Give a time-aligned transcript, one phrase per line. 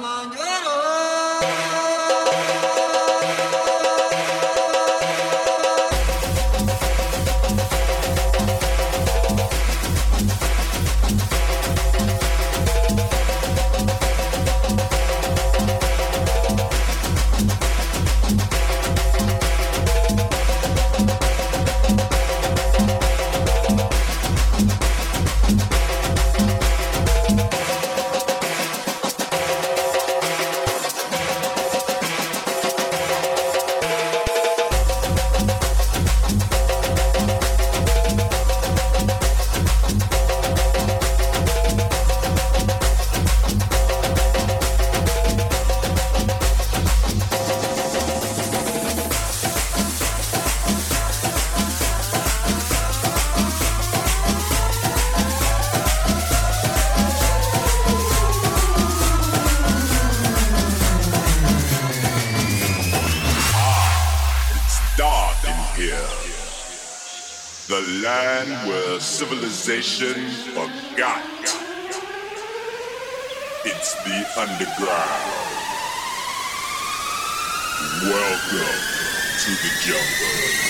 [0.00, 0.47] Mann.
[69.18, 70.14] Civilization
[70.54, 71.24] forgot.
[73.64, 75.32] It's the underground.
[78.04, 78.78] Welcome
[79.42, 80.67] to the jungle.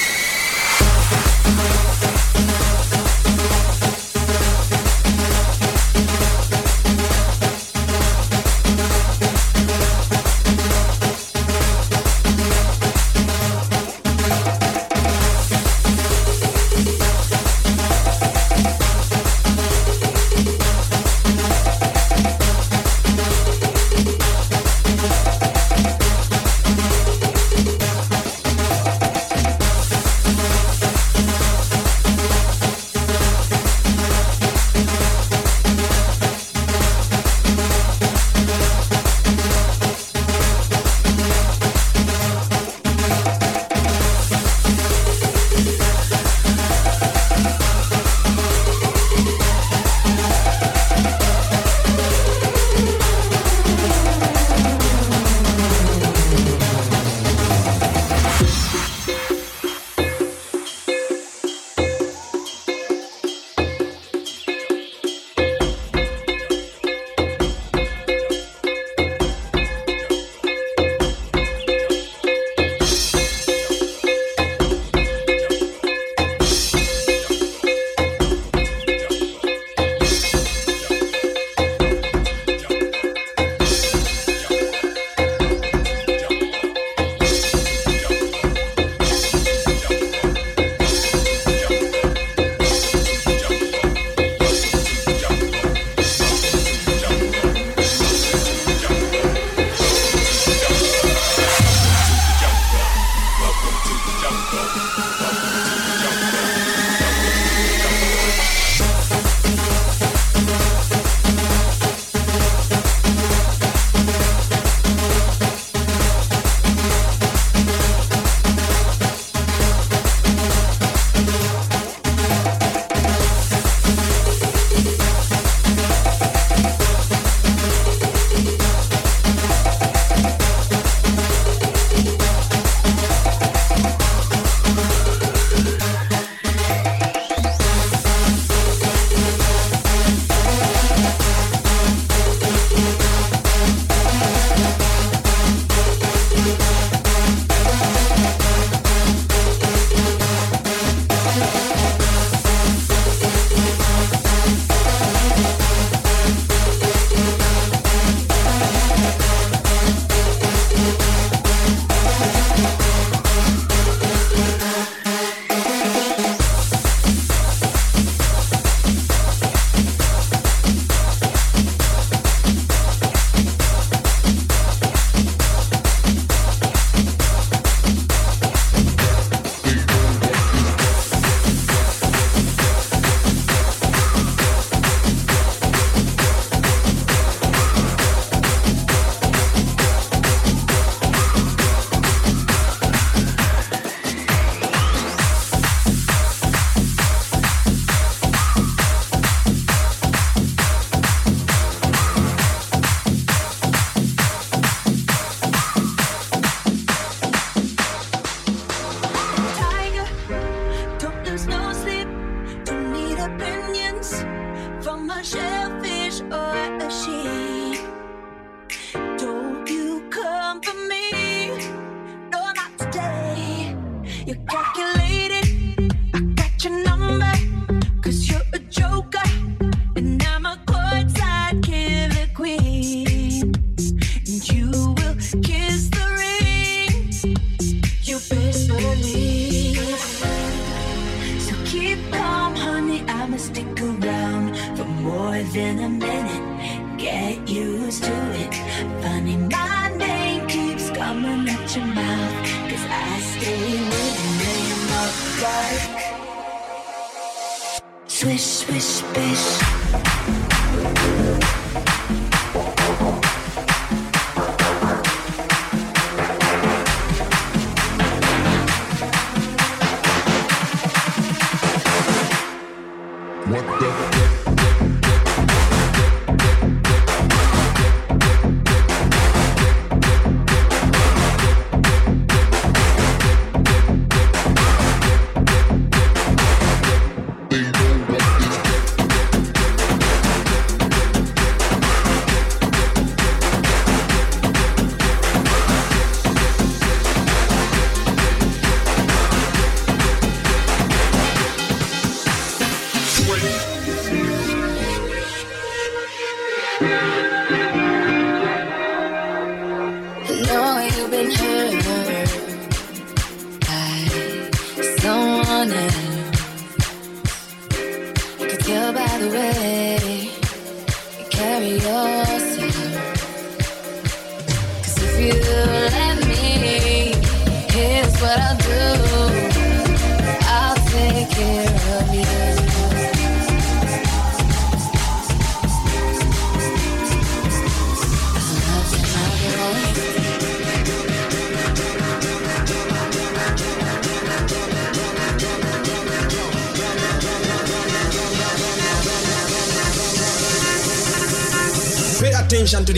[259.19, 259.68] Swish,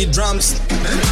[0.06, 1.09] the drums.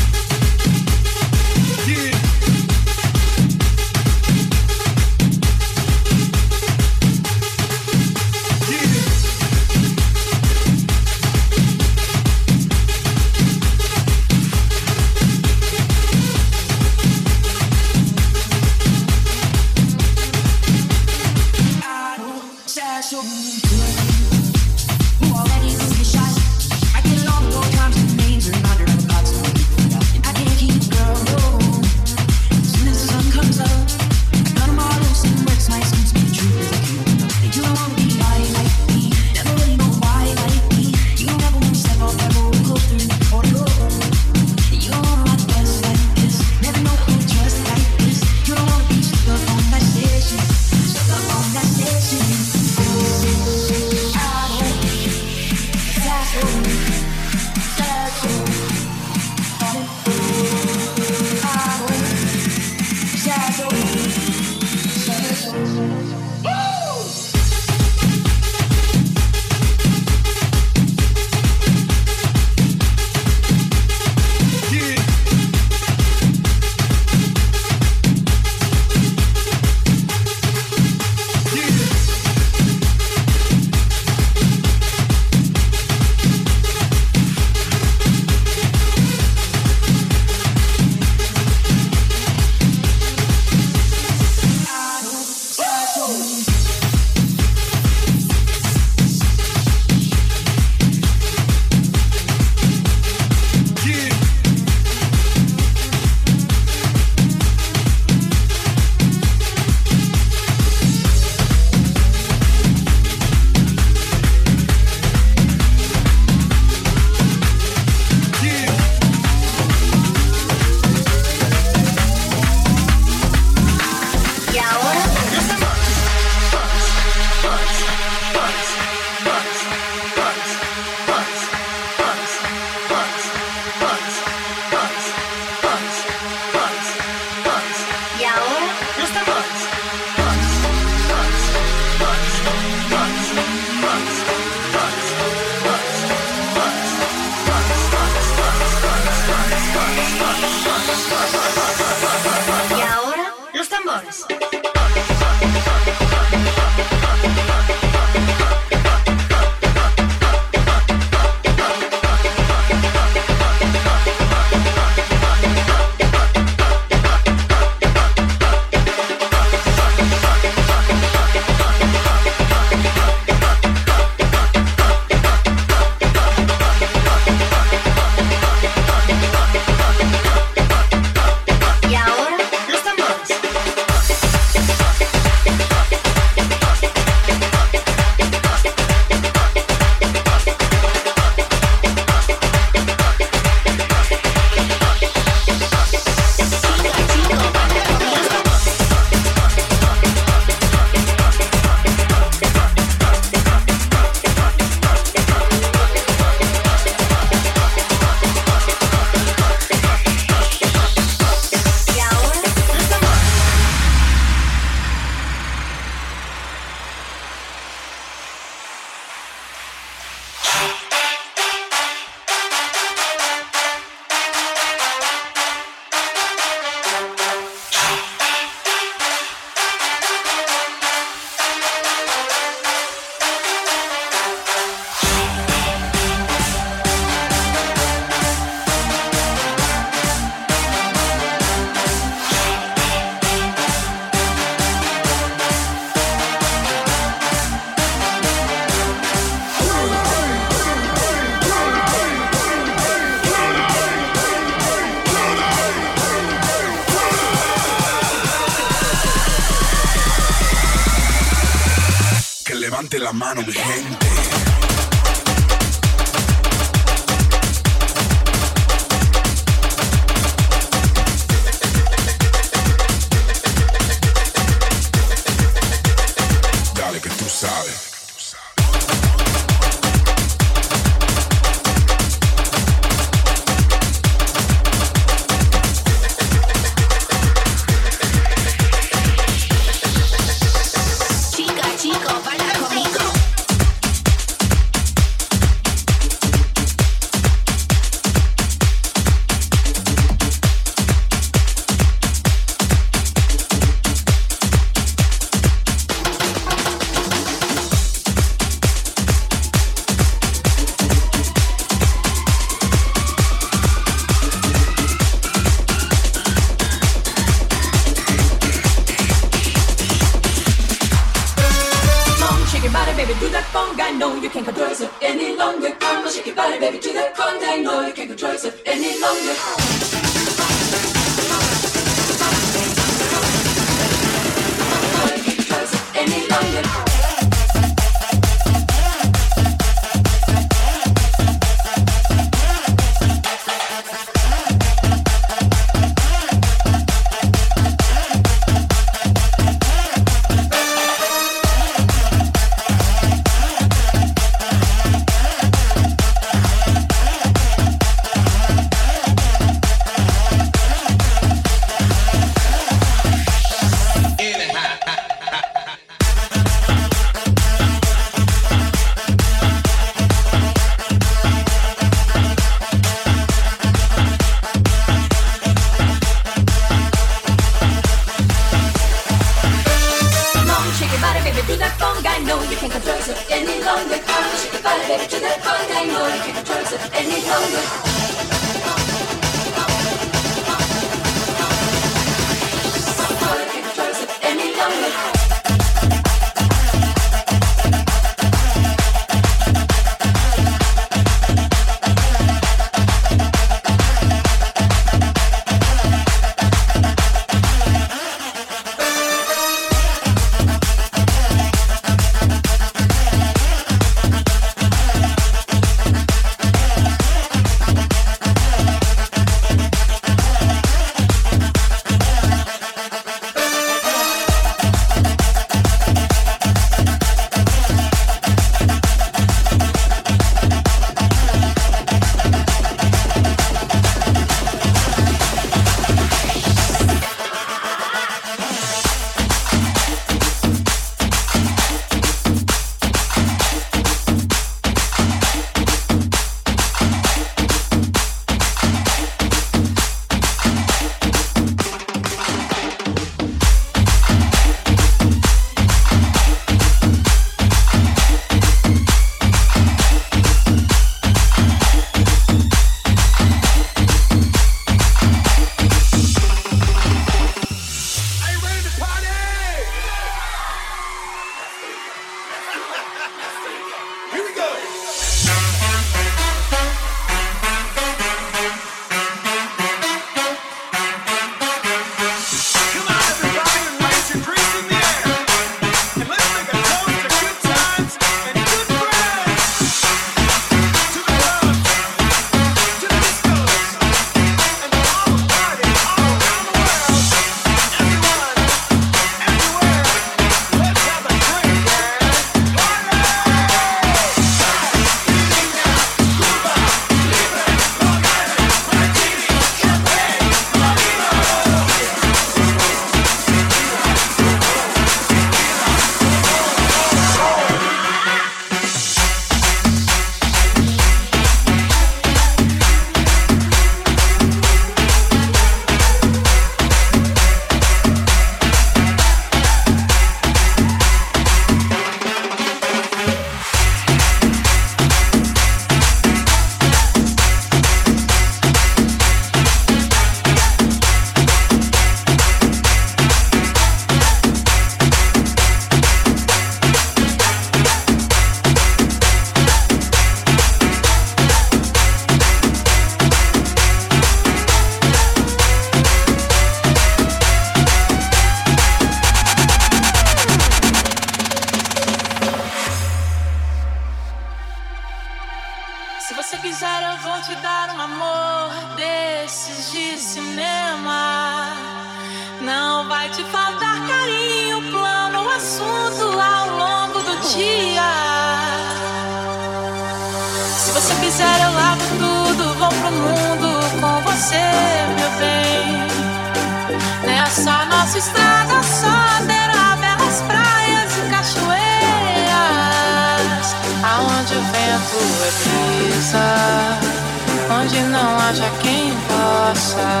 [597.62, 600.00] Onde não haja quem possa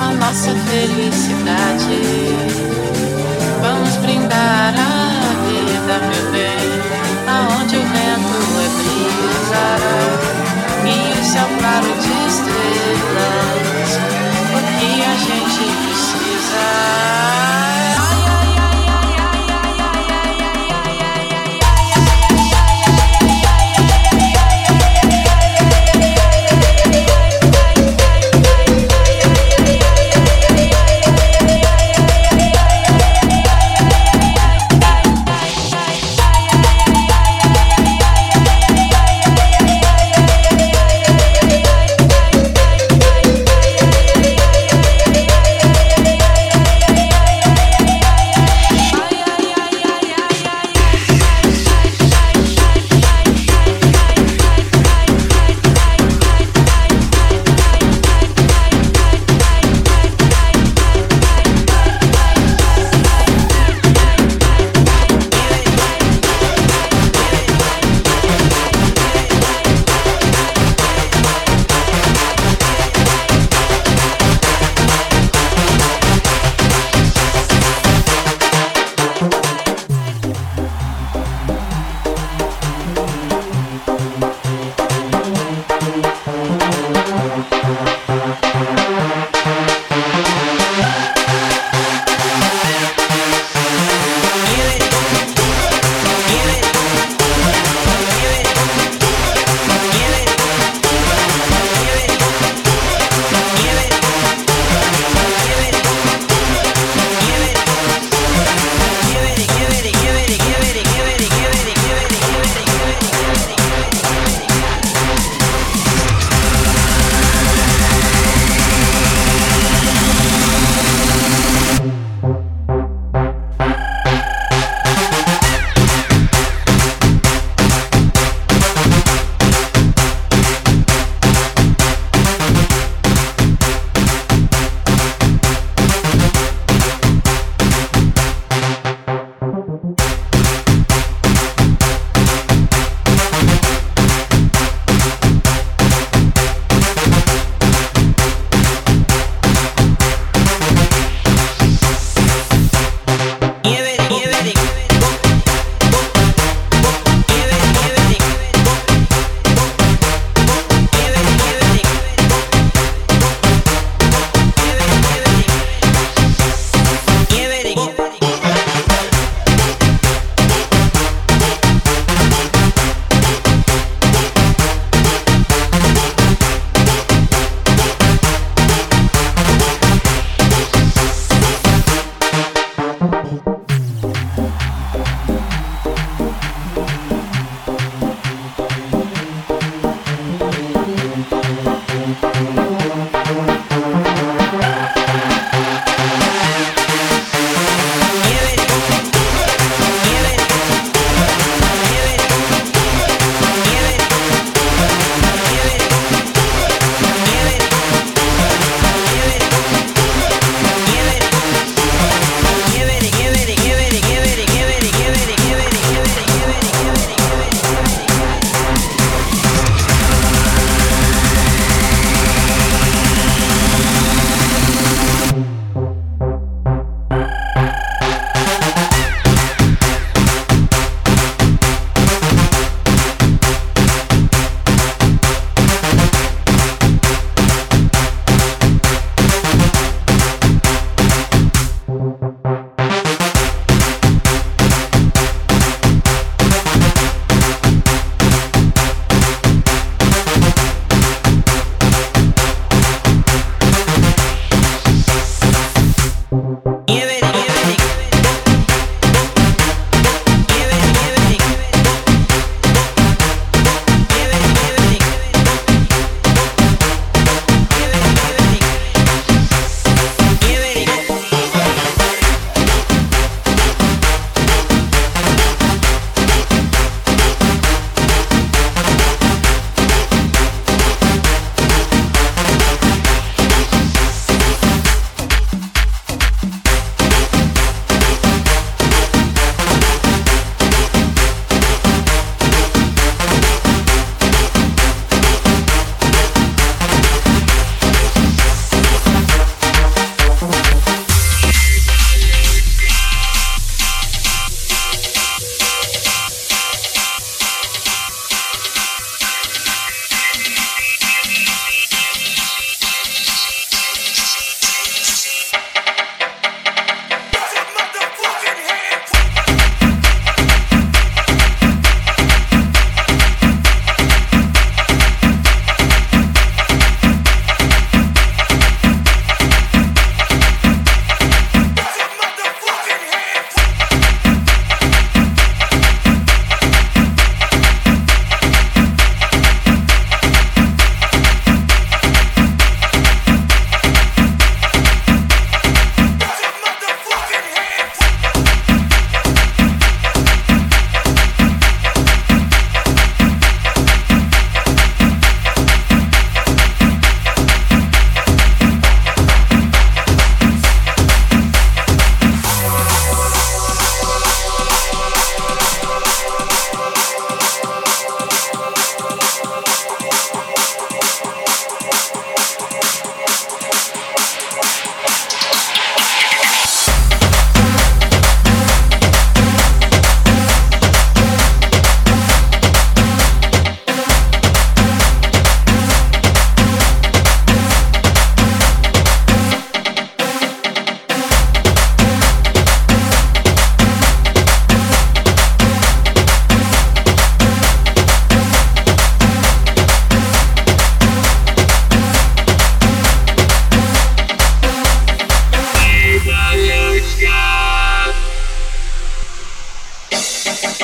[0.00, 1.98] a nossa felicidade.
[3.60, 6.66] Vamos brindar a vida, meu bem,
[7.26, 9.66] aonde o vento é brisa
[10.84, 12.25] e o céu claro de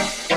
[0.02, 0.31] Yeah.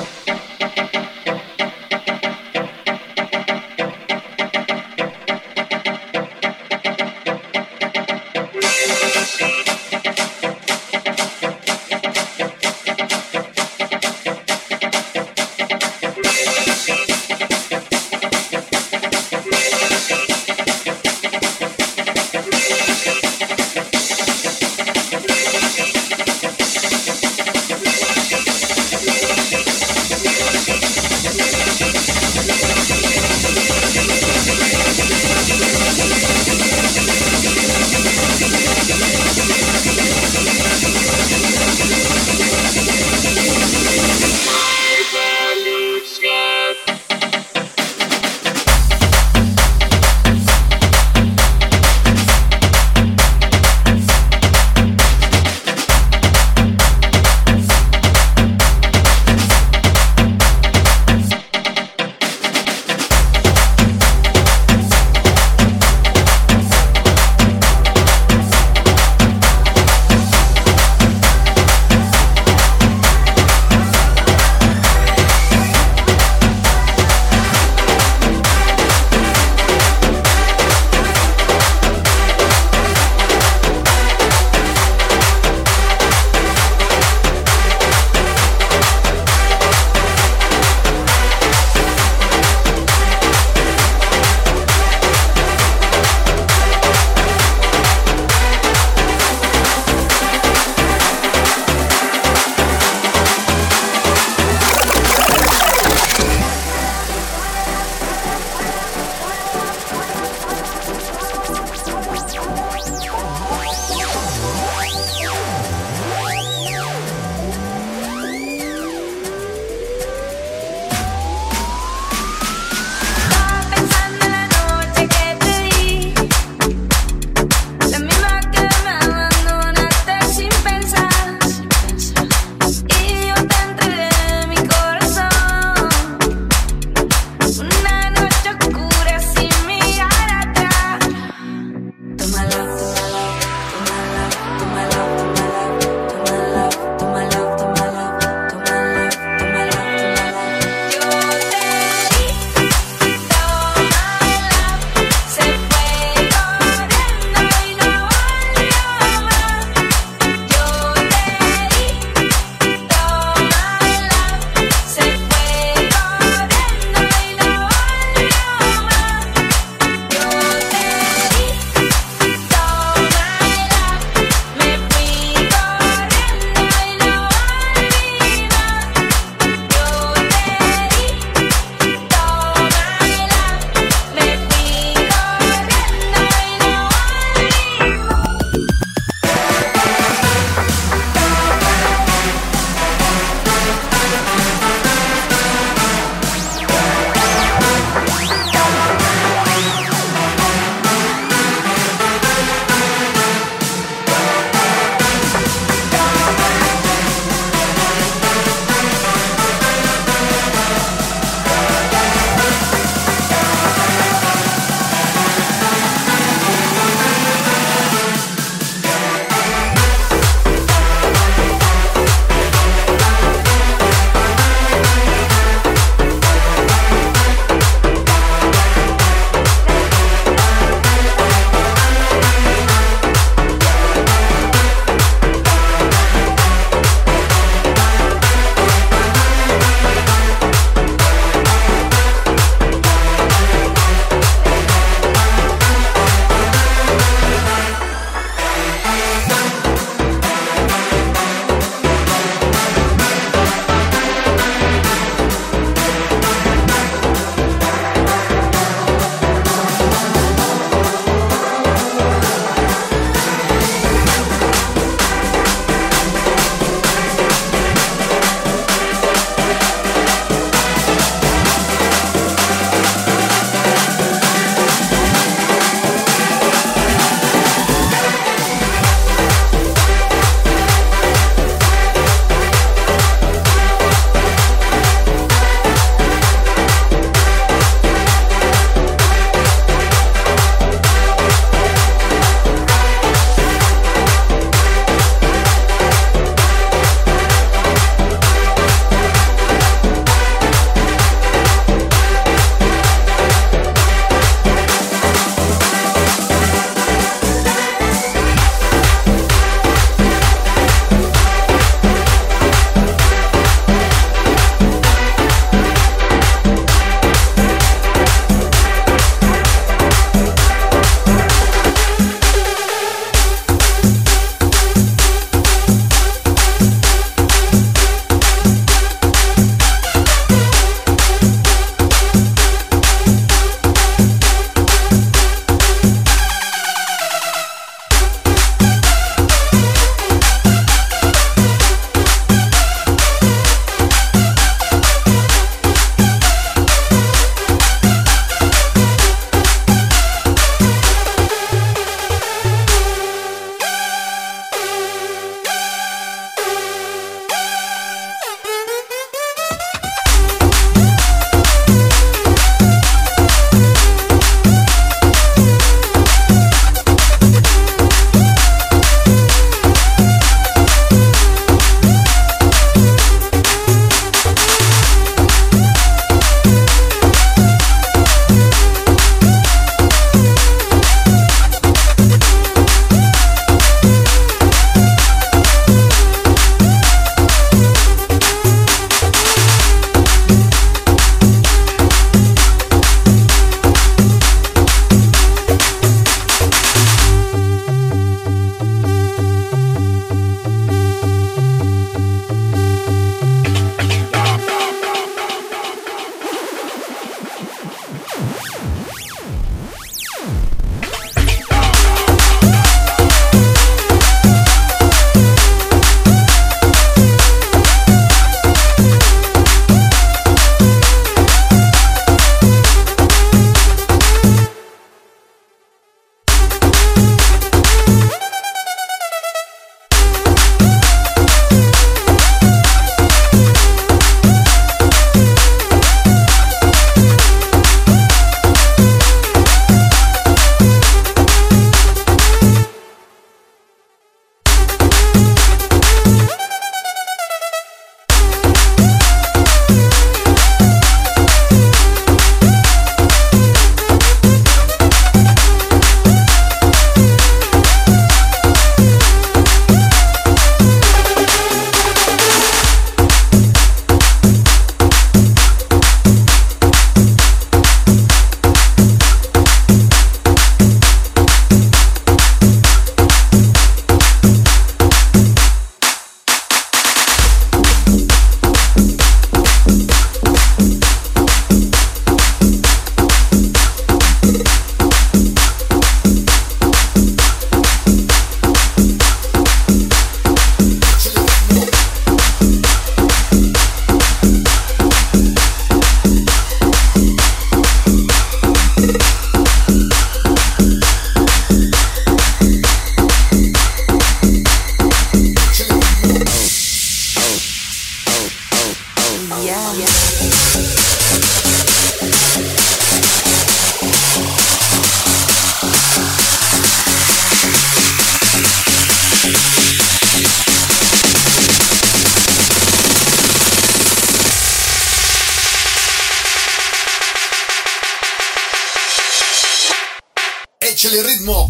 [530.85, 531.47] Échale ritmo.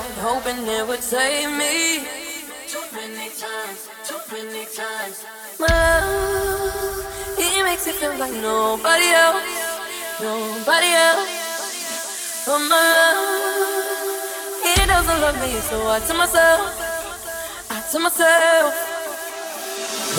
[0.00, 2.06] out, hoping it would save me.
[2.72, 5.24] Too many times, too many times.
[5.58, 9.44] My love, he makes it feel like nobody else,
[10.20, 11.30] nobody else.
[12.46, 14.08] But my love,
[14.64, 16.60] he doesn't love me, so I tell myself,
[17.70, 18.72] I tell myself.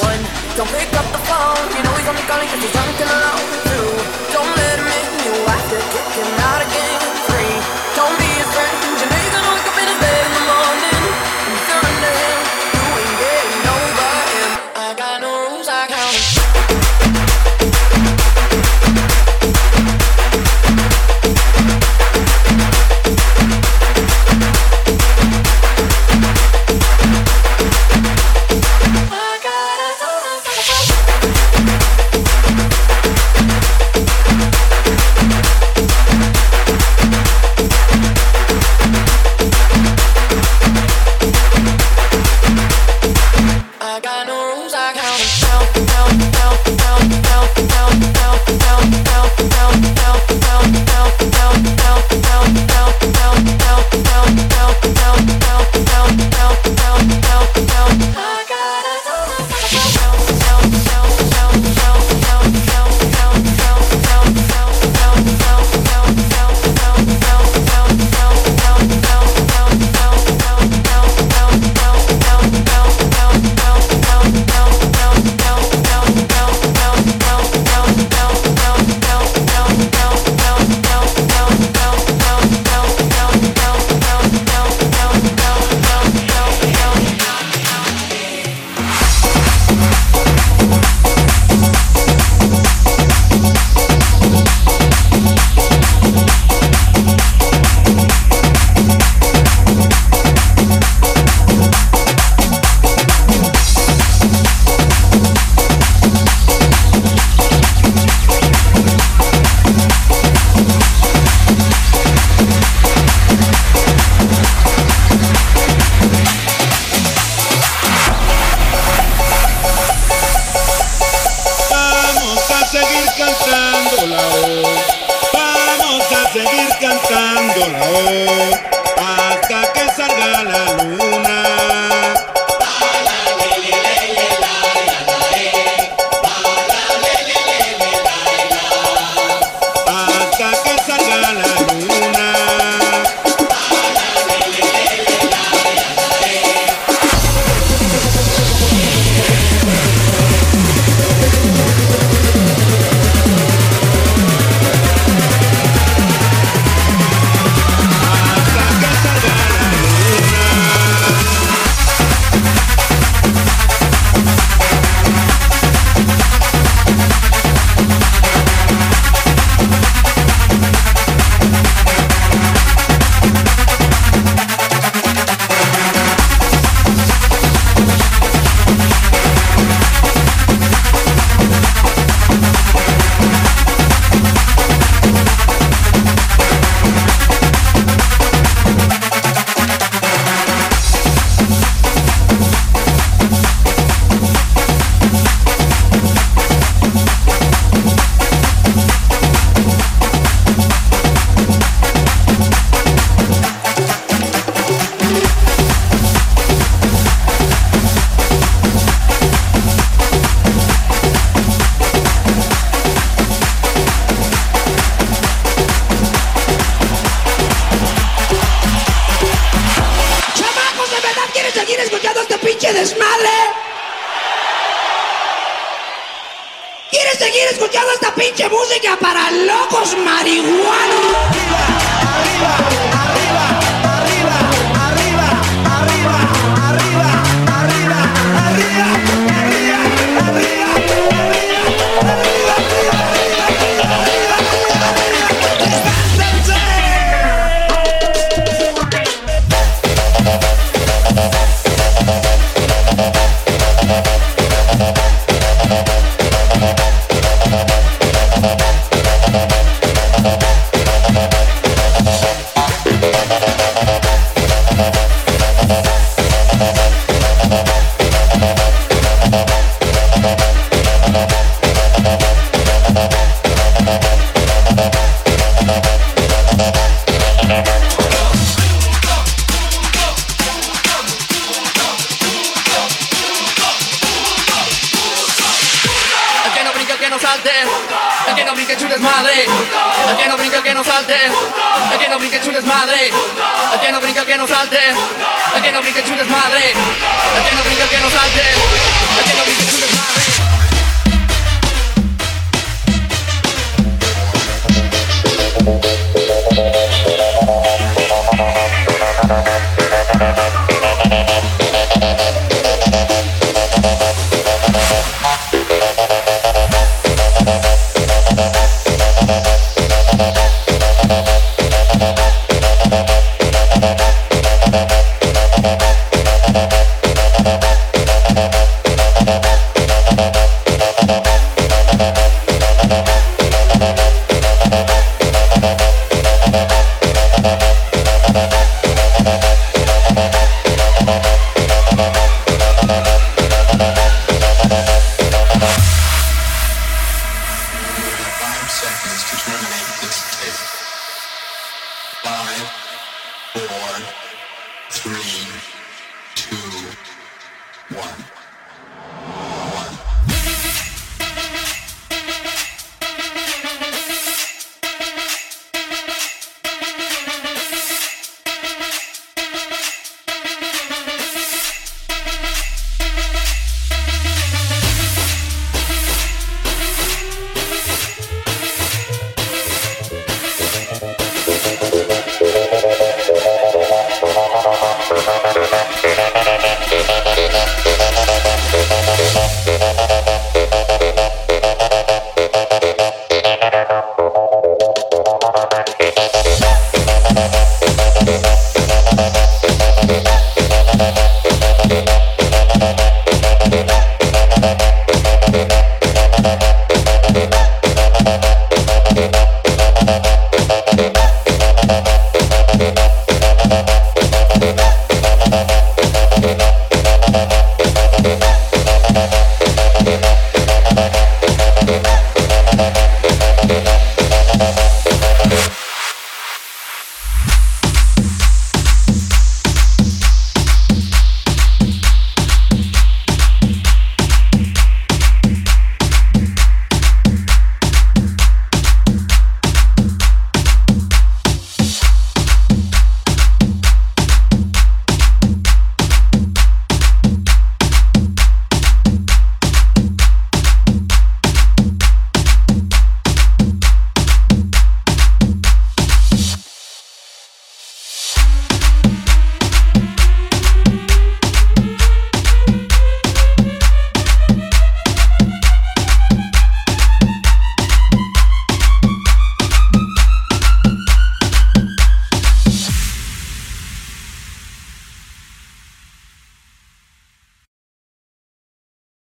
[0.06, 0.22] One,
[0.58, 3.46] don't pick up the phone, you know he's only calling cause he's drunk and alone.
[3.66, 3.88] Two,
[4.36, 7.01] don't let him in, you have to kick him out again.
[58.14, 58.51] I